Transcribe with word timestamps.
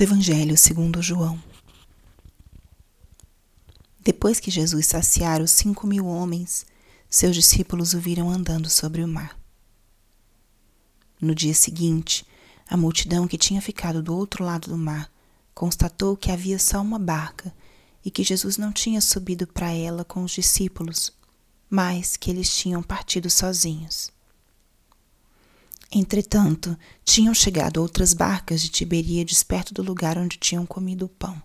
do 0.00 0.04
Evangelho 0.04 0.56
segundo 0.56 1.02
João. 1.02 1.38
Depois 4.00 4.40
que 4.40 4.50
Jesus 4.50 4.86
saciara 4.86 5.44
os 5.44 5.50
cinco 5.50 5.86
mil 5.86 6.06
homens, 6.06 6.64
seus 7.06 7.36
discípulos 7.36 7.92
o 7.92 8.00
viram 8.00 8.30
andando 8.30 8.70
sobre 8.70 9.04
o 9.04 9.06
mar. 9.06 9.38
No 11.20 11.34
dia 11.34 11.52
seguinte, 11.52 12.24
a 12.66 12.78
multidão 12.78 13.28
que 13.28 13.36
tinha 13.36 13.60
ficado 13.60 14.02
do 14.02 14.16
outro 14.16 14.42
lado 14.42 14.70
do 14.70 14.78
mar 14.78 15.12
constatou 15.54 16.16
que 16.16 16.30
havia 16.30 16.58
só 16.58 16.80
uma 16.80 16.98
barca 16.98 17.54
e 18.02 18.10
que 18.10 18.24
Jesus 18.24 18.56
não 18.56 18.72
tinha 18.72 19.02
subido 19.02 19.46
para 19.46 19.70
ela 19.70 20.02
com 20.02 20.24
os 20.24 20.32
discípulos, 20.32 21.12
mas 21.68 22.16
que 22.16 22.30
eles 22.30 22.56
tinham 22.56 22.82
partido 22.82 23.28
sozinhos. 23.28 24.10
Entretanto, 25.92 26.78
tinham 27.04 27.34
chegado 27.34 27.78
outras 27.78 28.14
barcas 28.14 28.60
de 28.62 28.68
Tiberíades 28.68 29.42
perto 29.42 29.74
do 29.74 29.82
lugar 29.82 30.16
onde 30.16 30.38
tinham 30.38 30.64
comido 30.64 31.06
o 31.06 31.08
pão, 31.08 31.42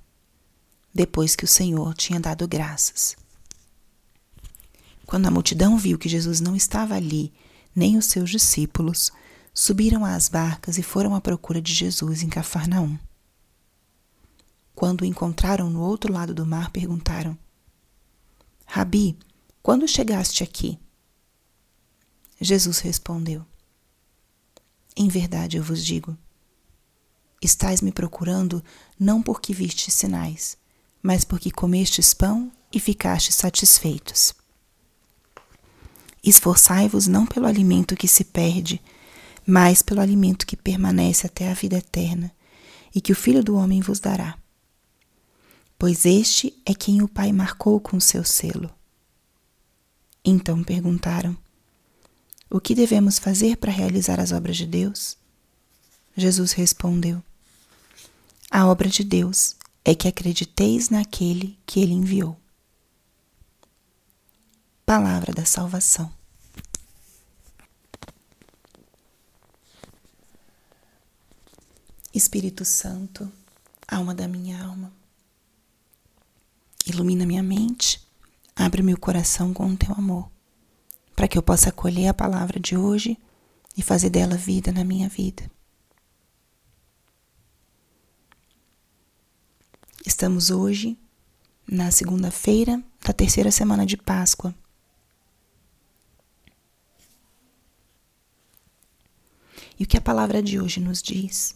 depois 0.94 1.36
que 1.36 1.46
o 1.46 1.48
Senhor 1.48 1.96
tinha 1.96 2.20
dado 2.20 2.48
graças. 2.48 3.16
Quando 5.06 5.26
a 5.26 5.32
multidão 5.32 5.78
viu 5.78 5.98
que 5.98 6.08
Jesus 6.08 6.40
não 6.40 6.56
estava 6.56 6.94
ali, 6.94 7.34
nem 7.76 7.98
os 7.98 8.06
seus 8.06 8.30
discípulos, 8.30 9.12
subiram 9.52 10.06
às 10.06 10.30
barcas 10.30 10.78
e 10.78 10.84
foram 10.84 11.16
à 11.16 11.22
procura 11.22 11.60
de 11.60 11.74
Jesus 11.74 12.22
em 12.22 12.30
Cafarnaum. 12.30 13.00
Quando 14.76 15.02
o 15.02 15.06
encontraram 15.06 15.70
no 15.70 15.82
outro 15.82 16.14
lado 16.14 16.36
do 16.36 16.46
mar, 16.46 16.70
perguntaram: 16.70 17.38
Rabi, 18.66 19.18
quando 19.64 19.88
chegaste 19.88 20.44
aqui? 20.44 20.78
Jesus 22.40 22.80
respondeu: 22.80 23.46
em 24.96 25.08
verdade 25.08 25.58
eu 25.58 25.64
vos 25.64 25.84
digo: 25.84 26.18
estais 27.42 27.82
me 27.82 27.92
procurando 27.92 28.64
não 29.00 29.22
porque 29.22 29.54
vistes 29.54 29.94
sinais, 29.94 30.58
mas 31.02 31.24
porque 31.24 31.52
comestes 31.52 32.14
pão 32.14 32.52
e 32.72 32.80
ficastes 32.80 33.36
satisfeitos. 33.36 34.34
Esforçai-vos 36.24 37.06
não 37.06 37.26
pelo 37.26 37.46
alimento 37.46 37.96
que 37.96 38.08
se 38.08 38.24
perde, 38.24 38.82
mas 39.46 39.82
pelo 39.82 40.02
alimento 40.02 40.48
que 40.48 40.58
permanece 40.58 41.28
até 41.28 41.52
a 41.52 41.54
vida 41.54 41.78
eterna, 41.78 42.32
e 42.94 43.00
que 43.00 43.12
o 43.12 43.16
Filho 43.16 43.44
do 43.44 43.56
Homem 43.56 43.82
vos 43.82 44.00
dará. 44.00 44.38
Pois 45.78 46.06
este 46.06 46.60
é 46.66 46.74
quem 46.74 47.02
o 47.02 47.08
Pai 47.08 47.32
marcou 47.32 47.80
com 47.80 48.00
seu 48.00 48.24
selo. 48.24 48.74
Então 50.24 50.64
perguntaram: 50.64 51.38
o 52.50 52.60
que 52.60 52.76
devemos 52.76 53.18
fazer 53.18 53.58
para 53.58 53.72
realizar 53.72 54.20
as 54.20 54.32
obras 54.32 54.58
de 54.58 54.66
Deus? 54.66 55.18
Jesus 56.16 56.52
respondeu: 56.54 57.22
A 58.50 58.68
obra 58.68 58.88
de 58.88 59.04
Deus 59.04 59.56
é 59.84 59.94
que 59.96 60.08
acrediteis 60.08 60.90
naquele 60.90 61.58
que 61.66 61.80
ele 61.80 61.94
enviou. 61.94 62.40
Palavra 64.86 65.34
da 65.34 65.46
Salvação. 65.46 66.14
Espírito 72.14 72.64
Santo, 72.64 73.30
alma 73.86 74.16
da 74.16 74.26
minha 74.26 74.64
alma, 74.64 74.94
ilumina 76.86 77.26
minha 77.26 77.44
mente, 77.44 78.02
abre 78.56 78.82
meu 78.82 78.98
coração 78.98 79.54
com 79.54 79.68
o 79.68 79.76
teu 79.76 79.92
amor 79.94 80.35
para 81.16 81.28
que 81.28 81.38
eu 81.38 81.42
possa 81.42 81.70
acolher 81.70 82.08
a 82.08 82.14
palavra 82.14 82.60
de 82.60 82.76
hoje 82.76 83.18
e 83.78 83.82
fazer 83.82 84.10
dela 84.10 84.36
vida 84.36 84.72
na 84.72 84.84
minha 84.84 85.08
vida. 85.08 85.50
Estamos 90.06 90.50
hoje 90.50 90.98
na 91.68 91.90
segunda-feira 91.90 92.84
da 93.02 93.14
terceira 93.14 93.50
semana 93.50 93.86
de 93.86 93.98
Páscoa. 93.98 94.54
E 99.80 99.84
o 99.84 99.88
que 99.88 99.98
a 99.98 100.02
palavra 100.02 100.44
de 100.44 100.60
hoje 100.60 100.80
nos 100.80 101.02
diz? 101.02 101.56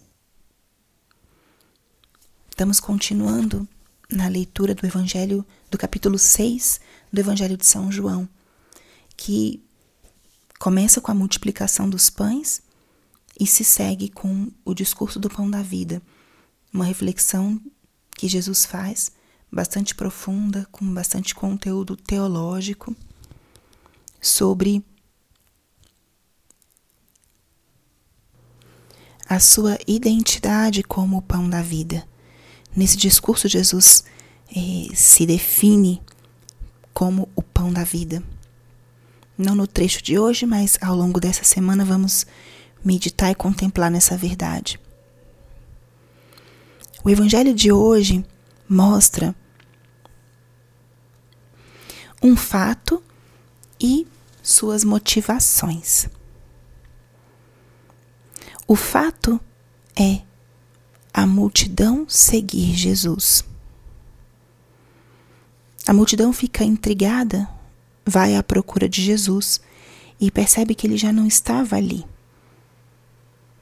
Estamos 2.49 2.79
continuando 2.79 3.67
na 4.09 4.27
leitura 4.27 4.73
do 4.73 4.85
Evangelho, 4.85 5.45
do 5.69 5.77
capítulo 5.77 6.17
6 6.17 6.81
do 7.13 7.19
Evangelho 7.19 7.55
de 7.55 7.65
São 7.65 7.91
João 7.91 8.27
que 9.19 9.61
começa 10.57 11.01
com 11.01 11.11
a 11.11 11.13
multiplicação 11.13 11.89
dos 11.89 12.09
pães 12.09 12.61
e 13.37 13.45
se 13.45 13.65
segue 13.65 14.07
com 14.07 14.49
o 14.63 14.73
discurso 14.73 15.19
do 15.19 15.29
pão 15.29 15.51
da 15.51 15.61
vida, 15.61 16.01
uma 16.73 16.85
reflexão 16.85 17.61
que 18.17 18.29
Jesus 18.29 18.63
faz 18.63 19.11
bastante 19.51 19.93
profunda, 19.93 20.65
com 20.71 20.85
bastante 20.93 21.35
conteúdo 21.35 21.97
teológico 21.97 22.95
sobre 24.21 24.81
a 29.27 29.37
sua 29.37 29.77
identidade 29.85 30.81
como 30.81 31.17
o 31.17 31.21
pão 31.21 31.49
da 31.49 31.61
vida. 31.61 32.07
Nesse 32.73 32.95
discurso, 32.95 33.49
Jesus 33.49 34.05
eh, 34.55 34.95
se 34.95 35.25
define 35.25 36.01
como 36.93 37.27
o 37.35 37.43
pão 37.43 37.73
da 37.73 37.83
vida. 37.83 38.23
Não 39.39 39.55
no 39.55 39.65
trecho 39.65 40.03
de 40.03 40.19
hoje, 40.19 40.45
mas 40.45 40.77
ao 40.81 40.93
longo 40.93 41.17
dessa 41.17 41.45
semana 41.45 41.85
vamos 41.85 42.25
meditar 42.83 43.31
e 43.31 43.35
contemplar 43.35 43.89
nessa 43.89 44.17
verdade. 44.17 44.77
O 47.05 47.09
Evangelho 47.09 47.53
de 47.53 47.71
hoje 47.71 48.25
mostra 48.67 49.33
um 52.21 52.35
fato 52.35 53.01
e 53.79 54.05
suas 54.43 54.83
motivações. 54.83 56.09
O 58.67 58.75
fato 58.75 59.39
é 59.97 60.21
a 61.13 61.25
multidão 61.25 62.05
seguir 62.09 62.75
Jesus. 62.75 63.45
A 65.87 65.93
multidão 65.93 66.33
fica 66.33 66.65
intrigada 66.65 67.47
vai 68.09 68.35
à 68.35 68.43
procura 68.43 68.89
de 68.89 69.01
Jesus 69.01 69.61
e 70.19 70.31
percebe 70.31 70.75
que 70.75 70.87
ele 70.87 70.97
já 70.97 71.13
não 71.13 71.25
estava 71.25 71.75
ali. 71.75 72.05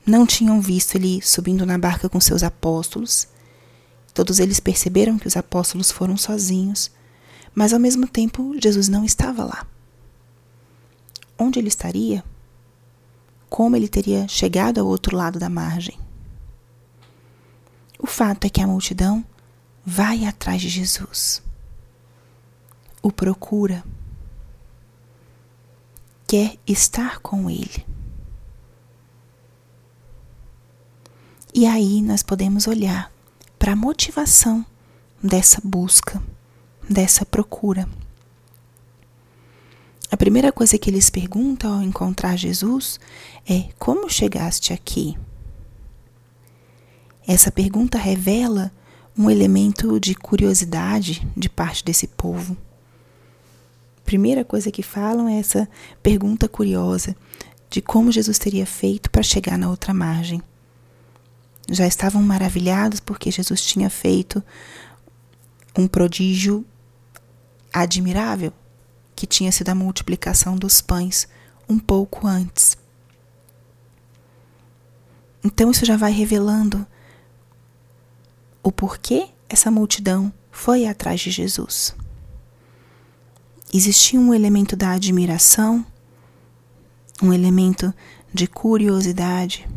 Não 0.05 0.25
tinham 0.25 0.61
visto 0.61 0.95
ele 0.95 1.21
subindo 1.21 1.65
na 1.65 1.77
barca 1.77 2.07
com 2.07 2.19
seus 2.19 2.41
apóstolos. 2.41 3.27
Todos 4.13 4.39
eles 4.39 4.59
perceberam 4.59 5.19
que 5.19 5.27
os 5.27 5.35
apóstolos 5.35 5.91
foram 5.91 6.15
sozinhos, 6.15 6.89
mas 7.53 7.73
ao 7.73 7.79
mesmo 7.79 8.07
tempo 8.07 8.55
Jesus 8.61 8.87
não 8.87 9.03
estava 9.03 9.43
lá. 9.43 9.67
Onde 11.37 11.59
ele 11.59 11.67
estaria? 11.67 12.23
Como 13.49 13.75
ele 13.75 13.87
teria 13.87 14.27
chegado 14.27 14.79
ao 14.79 14.87
outro 14.87 15.15
lado 15.15 15.37
da 15.37 15.49
margem? 15.49 15.99
O 17.99 18.07
fato 18.07 18.45
é 18.45 18.49
que 18.49 18.61
a 18.61 18.67
multidão 18.67 19.23
vai 19.85 20.25
atrás 20.25 20.61
de 20.61 20.69
Jesus, 20.69 21.41
o 23.01 23.11
procura 23.11 23.83
quer 26.27 26.57
estar 26.67 27.19
com 27.19 27.49
Ele. 27.49 27.85
E 31.53 31.65
aí 31.65 32.01
nós 32.01 32.21
podemos 32.21 32.67
olhar 32.67 33.11
para 33.57 33.71
a 33.71 33.75
motivação 33.75 34.65
dessa 35.23 35.61
busca, 35.63 36.21
dessa 36.87 37.25
procura. 37.25 37.87
A 40.11 40.17
primeira 40.17 40.51
coisa 40.51 40.77
que 40.77 40.89
eles 40.89 41.09
perguntam 41.09 41.75
ao 41.75 41.81
encontrar 41.81 42.35
Jesus 42.35 42.99
é: 43.47 43.69
Como 43.79 44.09
chegaste 44.09 44.73
aqui? 44.73 45.17
Essa 47.25 47.51
pergunta 47.51 47.97
revela 47.97 48.71
um 49.17 49.29
elemento 49.29 49.99
de 49.99 50.13
curiosidade 50.13 51.27
de 51.35 51.49
parte 51.49 51.83
desse 51.83 52.07
povo 52.07 52.55
primeira 54.07 54.45
coisa 54.45 54.71
que 54.71 54.81
falam 54.81 55.27
é 55.27 55.37
essa 55.37 55.67
pergunta 56.01 56.47
curiosa 56.47 57.13
de 57.69 57.81
como 57.81 58.09
Jesus 58.09 58.39
teria 58.39 58.65
feito 58.65 59.11
para 59.11 59.21
chegar 59.21 59.57
na 59.57 59.69
outra 59.69 59.93
margem. 59.93 60.41
Já 61.69 61.85
estavam 61.85 62.23
maravilhados 62.23 63.01
porque 63.01 63.29
Jesus 63.29 63.61
tinha 63.61 63.89
feito 63.89 64.41
um 65.77 65.89
prodígio 65.89 66.65
admirável, 67.73 68.53
que 69.13 69.27
tinha 69.27 69.51
sido 69.51 69.67
a 69.69 69.75
multiplicação 69.75 70.55
dos 70.55 70.79
pães 70.79 71.27
um 71.67 71.77
pouco 71.77 72.25
antes. 72.25 72.77
Então 75.43 75.69
isso 75.69 75.85
já 75.85 75.97
vai 75.97 76.13
revelando 76.13 76.87
o 78.63 78.71
porquê 78.71 79.27
essa 79.49 79.69
multidão 79.69 80.31
foi 80.49 80.87
atrás 80.87 81.19
de 81.19 81.29
Jesus 81.29 81.93
existia 83.73 84.19
um 84.19 84.33
elemento 84.33 84.75
da 84.75 84.91
admiração, 84.91 85.85
um 87.21 87.33
elemento 87.33 87.93
de 88.33 88.47
curiosidade. 88.47 89.67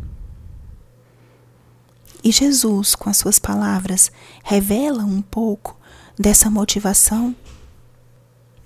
E 2.23 2.31
Jesus, 2.31 2.93
com 2.95 3.09
as 3.09 3.17
suas 3.17 3.39
palavras, 3.39 4.11
revela 4.43 5.03
um 5.03 5.21
pouco 5.21 5.77
dessa 6.17 6.49
motivação 6.49 7.35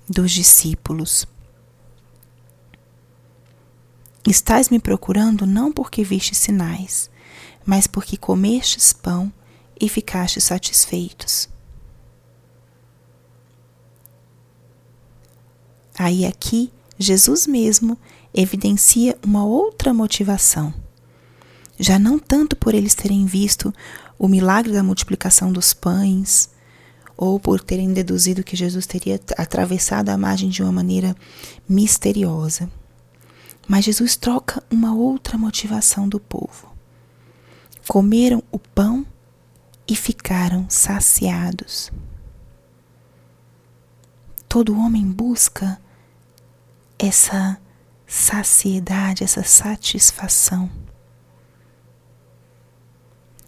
dos 0.08 0.30
discípulos. 0.30 1.26
Estás 4.26 4.68
me 4.68 4.78
procurando 4.78 5.46
não 5.46 5.72
porque 5.72 6.04
viste 6.04 6.34
sinais, 6.34 7.08
mas 7.64 7.86
porque 7.86 8.16
comestes 8.16 8.92
pão 8.92 9.32
e 9.80 9.88
ficastes 9.88 10.44
satisfeitos. 10.44 11.48
Aí 16.06 16.24
aqui, 16.24 16.72
Jesus 16.96 17.48
mesmo 17.48 17.98
evidencia 18.32 19.18
uma 19.26 19.44
outra 19.44 19.92
motivação. 19.92 20.72
Já 21.80 21.98
não 21.98 22.16
tanto 22.16 22.54
por 22.54 22.74
eles 22.74 22.94
terem 22.94 23.26
visto 23.26 23.74
o 24.16 24.28
milagre 24.28 24.72
da 24.72 24.84
multiplicação 24.84 25.50
dos 25.50 25.74
pães, 25.74 26.48
ou 27.16 27.40
por 27.40 27.60
terem 27.60 27.92
deduzido 27.92 28.44
que 28.44 28.54
Jesus 28.54 28.86
teria 28.86 29.20
atravessado 29.36 30.10
a 30.10 30.16
margem 30.16 30.48
de 30.48 30.62
uma 30.62 30.70
maneira 30.70 31.12
misteriosa. 31.68 32.70
Mas 33.66 33.84
Jesus 33.84 34.14
troca 34.14 34.62
uma 34.70 34.94
outra 34.94 35.36
motivação 35.36 36.08
do 36.08 36.20
povo. 36.20 36.72
Comeram 37.88 38.44
o 38.52 38.60
pão 38.60 39.04
e 39.88 39.96
ficaram 39.96 40.66
saciados. 40.68 41.90
Todo 44.48 44.78
homem 44.78 45.04
busca 45.04 45.84
essa 46.98 47.58
saciedade, 48.06 49.24
essa 49.24 49.42
satisfação. 49.42 50.70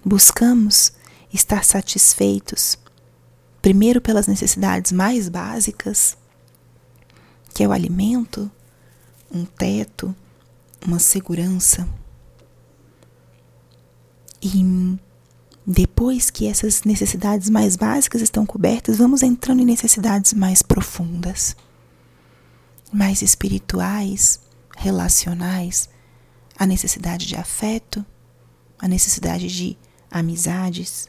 Buscamos 0.04 0.92
estar 1.32 1.64
satisfeitos, 1.64 2.78
primeiro 3.60 4.00
pelas 4.00 4.26
necessidades 4.26 4.92
mais 4.92 5.28
básicas, 5.28 6.16
que 7.54 7.62
é 7.62 7.68
o 7.68 7.72
alimento, 7.72 8.50
um 9.30 9.44
teto, 9.44 10.14
uma 10.86 10.98
segurança. 10.98 11.88
E 14.40 14.98
depois 15.66 16.30
que 16.30 16.46
essas 16.46 16.82
necessidades 16.84 17.50
mais 17.50 17.76
básicas 17.76 18.22
estão 18.22 18.46
cobertas, 18.46 18.96
vamos 18.96 19.22
entrando 19.22 19.60
em 19.60 19.66
necessidades 19.66 20.32
mais 20.32 20.62
profundas, 20.62 21.54
mais 22.92 23.22
espirituais, 23.22 24.40
relacionais, 24.76 25.88
a 26.58 26.66
necessidade 26.66 27.26
de 27.26 27.36
afeto, 27.36 28.04
a 28.78 28.88
necessidade 28.88 29.48
de 29.48 29.78
amizades 30.10 31.08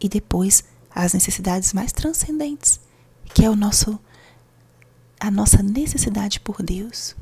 e 0.00 0.08
depois 0.08 0.64
as 0.94 1.12
necessidades 1.12 1.72
mais 1.72 1.92
transcendentes, 1.92 2.80
que 3.34 3.44
é 3.44 3.50
o 3.50 3.56
nosso 3.56 3.98
a 5.20 5.30
nossa 5.30 5.62
necessidade 5.62 6.38
por 6.38 6.62
Deus. 6.62 7.16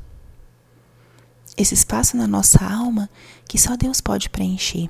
Esse 1.57 1.73
espaço 1.73 2.15
na 2.15 2.27
nossa 2.27 2.63
alma 2.63 3.09
que 3.47 3.57
só 3.57 3.75
Deus 3.75 3.99
pode 3.99 4.29
preencher. 4.29 4.87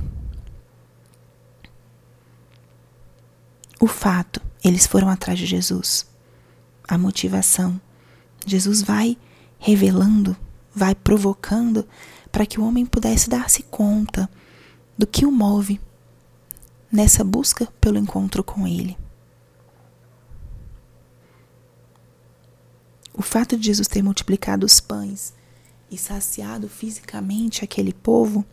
O 3.79 3.87
fato, 3.87 4.41
eles 4.61 4.85
foram 4.85 5.07
atrás 5.07 5.39
de 5.39 5.45
Jesus. 5.45 6.05
A 6.85 6.97
motivação. 6.97 7.79
Jesus 8.47 8.81
vai 8.81 9.17
revelando, 9.59 10.35
vai 10.73 10.95
provocando 10.95 11.85
para 12.31 12.45
que 12.45 12.59
o 12.59 12.65
homem 12.65 12.85
pudesse 12.85 13.29
dar-se 13.29 13.63
conta 13.63 14.29
do 14.97 15.05
que 15.05 15.25
o 15.25 15.31
move 15.31 15.81
nessa 16.91 17.23
busca 17.23 17.67
pelo 17.81 17.97
encontro 17.97 18.43
com 18.43 18.65
Ele. 18.65 18.97
O 23.13 23.21
fato 23.21 23.57
de 23.57 23.65
Jesus 23.65 23.87
ter 23.87 24.01
multiplicado 24.01 24.65
os 24.65 24.79
pães 24.79 25.33
e 25.91 25.97
saciado 25.97 26.69
fisicamente 26.69 27.65
aquele 27.65 27.91
povo 27.91 28.45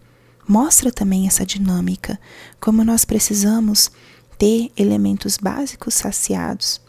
mostra 0.49 0.91
também 0.91 1.27
essa 1.27 1.47
dinâmica, 1.47 2.19
como 2.61 2.85
nós 2.85 3.05
precisamos 3.05 3.91
ter 4.39 4.73
elementos 4.77 5.37
básicos 5.37 5.95
saciados 5.95 6.81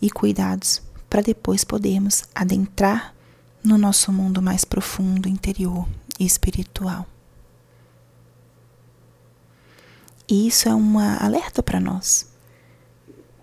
e 0.00 0.10
cuidados 0.10 0.82
para 1.12 1.20
depois 1.20 1.62
podermos 1.62 2.24
adentrar 2.34 3.14
no 3.62 3.76
nosso 3.76 4.10
mundo 4.10 4.40
mais 4.40 4.64
profundo, 4.64 5.28
interior 5.28 5.86
e 6.18 6.24
espiritual. 6.24 7.06
E 10.26 10.48
isso 10.48 10.70
é 10.70 10.74
uma 10.74 11.18
alerta 11.18 11.62
para 11.62 11.78
nós. 11.78 12.32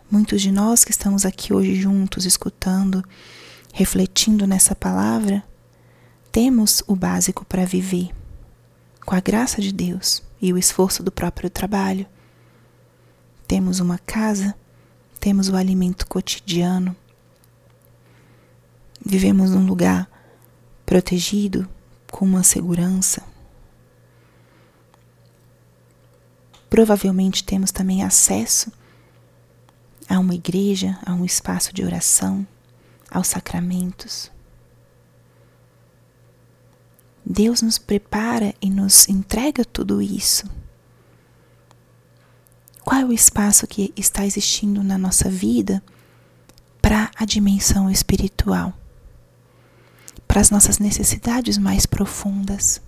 Muitos 0.09 0.41
de 0.41 0.51
nós 0.51 0.83
que 0.83 0.89
estamos 0.89 1.27
aqui 1.27 1.53
hoje 1.53 1.75
juntos, 1.75 2.25
escutando 2.25 3.05
refletindo 3.71 4.47
nessa 4.47 4.73
palavra, 4.73 5.43
temos 6.31 6.81
o 6.87 6.95
básico 6.95 7.45
para 7.45 7.65
viver, 7.65 8.09
com 9.05 9.13
a 9.13 9.19
graça 9.19 9.61
de 9.61 9.71
Deus 9.71 10.23
e 10.41 10.51
o 10.51 10.57
esforço 10.57 11.03
do 11.03 11.11
próprio 11.11 11.51
trabalho. 11.51 12.07
Temos 13.47 13.79
uma 13.79 13.99
casa, 13.99 14.55
temos 15.19 15.49
o 15.49 15.55
alimento 15.55 16.07
cotidiano, 16.07 16.95
vivemos 19.05 19.51
num 19.51 19.65
lugar 19.65 20.09
protegido, 20.85 21.67
com 22.11 22.25
uma 22.25 22.43
segurança. 22.43 23.23
Provavelmente 26.69 27.43
temos 27.43 27.71
também 27.71 28.03
acesso 28.03 28.71
a 30.07 30.17
uma 30.19 30.33
igreja, 30.33 30.97
a 31.05 31.13
um 31.13 31.23
espaço 31.23 31.73
de 31.73 31.83
oração 31.83 32.45
aos 33.09 33.27
sacramentos. 33.27 34.31
Deus 37.25 37.61
nos 37.61 37.77
prepara 37.77 38.55
e 38.59 38.69
nos 38.69 39.07
entrega 39.07 39.63
tudo 39.63 40.01
isso. 40.01 40.49
Qual 42.83 42.99
é 42.99 43.05
o 43.05 43.13
espaço 43.13 43.67
que 43.67 43.93
está 43.95 44.25
existindo 44.25 44.83
na 44.83 44.97
nossa 44.97 45.29
vida 45.29 45.83
para 46.81 47.11
a 47.15 47.25
dimensão 47.25 47.89
espiritual? 47.89 48.78
Para 50.29 50.41
as 50.41 50.51
nossas 50.51 50.77
necessidades 50.77 51.57
mais 51.57 51.87
profundas? 51.87 52.79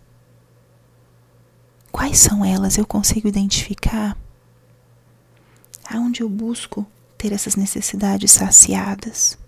Quais 1.92 2.20
são 2.20 2.46
elas? 2.46 2.78
Eu 2.78 2.86
consigo 2.86 3.28
identificar? 3.28 4.16
Aonde 5.90 6.22
eu 6.22 6.30
busco 6.30 6.86
ter 7.18 7.34
essas 7.34 7.56
necessidades 7.56 8.32
saciadas? 8.32 9.40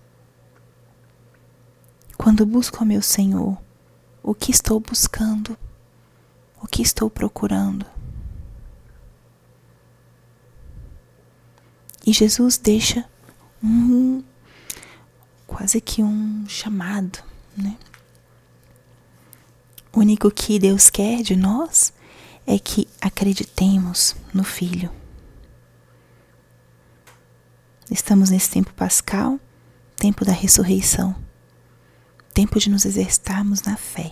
Quando 2.17 2.47
busco 2.47 2.79
ao 2.79 2.85
meu 2.85 3.01
Senhor, 3.03 3.61
o 4.23 4.33
que 4.33 4.49
estou 4.49 4.79
buscando? 4.79 5.55
O 6.59 6.65
que 6.65 6.81
estou 6.81 7.11
procurando? 7.11 7.85
E 12.03 12.11
Jesus 12.11 12.57
deixa 12.57 13.07
um 13.63 14.23
quase 15.45 15.79
que 15.79 16.01
um 16.01 16.43
chamado, 16.47 17.23
né? 17.55 17.77
O 19.91 19.99
único 19.99 20.31
que 20.31 20.57
Deus 20.57 20.89
quer 20.89 21.21
de 21.21 21.35
nós 21.35 21.93
é 22.45 22.57
que 22.57 22.87
acreditemos 22.99 24.15
no 24.33 24.43
Filho. 24.43 24.89
Estamos 27.91 28.29
nesse 28.29 28.49
tempo 28.49 28.73
pascal, 28.73 29.39
tempo 29.97 30.25
da 30.25 30.31
ressurreição 30.31 31.15
tempo 32.33 32.59
de 32.59 32.69
nos 32.69 32.83
exercitarmos 32.83 33.61
na 33.61 33.77
fé. 33.77 34.11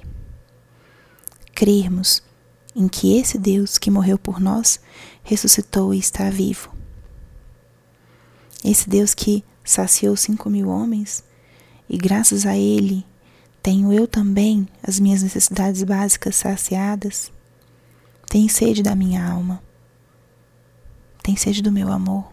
Crermos 1.53 2.21
em 2.75 2.87
que 2.87 3.17
esse 3.17 3.37
Deus 3.37 3.77
que 3.77 3.91
morreu 3.91 4.17
por 4.17 4.39
nós 4.39 4.79
ressuscitou 5.23 5.93
e 5.93 5.99
está 5.99 6.29
vivo. 6.29 6.71
Esse 8.63 8.87
Deus 8.87 9.13
que 9.13 9.43
saciou 9.63 10.15
cinco 10.15 10.49
mil 10.49 10.69
homens 10.69 11.23
e 11.89 11.97
graças 11.97 12.45
a 12.45 12.55
Ele 12.55 13.05
tenho 13.61 13.93
eu 13.93 14.07
também 14.07 14.67
as 14.81 14.99
minhas 14.99 15.21
necessidades 15.21 15.83
básicas 15.83 16.35
saciadas. 16.35 17.31
Tem 18.27 18.47
sede 18.47 18.81
da 18.81 18.95
minha 18.95 19.23
alma. 19.23 19.61
Tem 21.21 21.35
sede 21.35 21.61
do 21.61 21.71
meu 21.71 21.91
amor, 21.91 22.31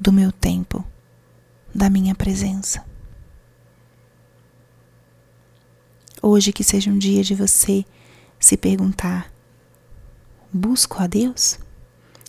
do 0.00 0.12
meu 0.12 0.30
tempo, 0.30 0.84
da 1.74 1.90
minha 1.90 2.14
presença. 2.14 2.84
Hoje 6.22 6.52
que 6.52 6.62
seja 6.62 6.90
um 6.90 6.98
dia 6.98 7.24
de 7.24 7.34
você 7.34 7.84
se 8.38 8.56
perguntar: 8.56 9.32
busco 10.52 11.02
a 11.02 11.08
Deus? 11.08 11.58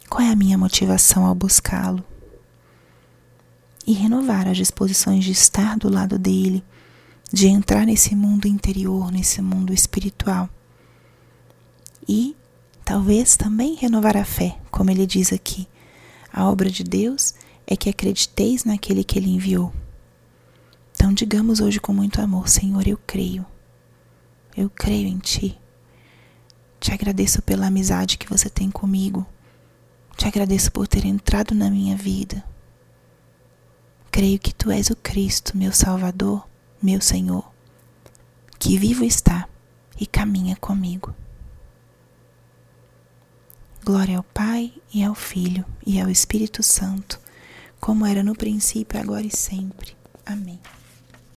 Qual 0.10 0.22
é 0.22 0.32
a 0.32 0.36
minha 0.36 0.58
motivação 0.58 1.26
ao 1.26 1.36
buscá-lo? 1.36 2.04
E 3.86 3.94
renovar 3.94 4.48
as 4.48 4.58
disposições 4.58 5.24
de 5.24 5.32
estar 5.32 5.78
do 5.78 5.90
lado 5.90 6.18
dele, 6.18 6.64
de 7.32 7.48
entrar 7.48 7.86
nesse 7.86 8.16
mundo 8.16 8.48
interior, 8.48 9.12
nesse 9.12 9.42
mundo 9.42 9.74
espiritual. 9.74 10.50
E 12.08 12.36
talvez 12.84 13.38
também 13.38 13.76
renovar 13.76 14.18
a 14.18 14.26
fé, 14.26 14.58
como 14.72 14.90
ele 14.90 15.06
diz 15.06 15.32
aqui. 15.32 15.68
A 16.34 16.50
obra 16.50 16.70
de 16.70 16.84
Deus 16.84 17.34
é 17.68 17.76
que 17.76 17.90
acrediteis 17.90 18.66
naquele 18.66 19.04
que 19.04 19.20
ele 19.20 19.30
enviou. 19.30 19.72
Então, 20.96 21.14
digamos 21.14 21.60
hoje 21.60 21.80
com 21.80 21.94
muito 21.94 22.20
amor: 22.20 22.50
Senhor, 22.50 22.88
eu 22.88 22.98
creio. 23.06 23.46
Eu 24.58 24.70
creio 24.70 25.08
em 25.08 25.20
Ti. 25.20 25.58
Te 26.80 26.92
agradeço 26.92 27.42
pela 27.42 27.68
amizade 27.68 28.18
que 28.18 28.30
você 28.30 28.50
tem 28.50 28.72
comigo. 28.72 29.26
Te 30.18 30.28
agradeço 30.28 30.72
por 30.72 30.88
ter 30.88 31.06
entrado 31.06 31.54
na 31.54 31.70
minha 31.70 31.96
vida. 31.96 32.44
Creio 34.12 34.40
que 34.40 34.54
Tu 34.54 34.72
és 34.72 34.90
o 34.90 34.96
Cristo, 34.96 35.56
meu 35.56 35.72
Salvador, 35.72 36.49
meu 36.82 37.02
Senhor, 37.02 37.50
que 38.58 38.78
vivo 38.78 39.04
está 39.04 39.48
e 40.00 40.06
caminha 40.06 40.56
comigo. 40.56 41.14
Glória 43.84 44.18
ao 44.18 44.24
Pai 44.24 44.74
e 44.94 45.04
ao 45.04 45.16
Filho 45.16 45.66
e 45.86 46.00
ao 46.00 46.10
Espírito 46.10 46.62
Santo, 46.64 47.20
como 47.80 48.06
era 48.06 48.24
no 48.24 48.36
princípio, 48.36 49.00
agora 49.00 49.26
e 49.26 49.36
sempre. 49.36 49.96
Amém. 50.26 50.60